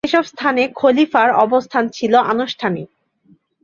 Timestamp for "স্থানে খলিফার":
0.23-1.29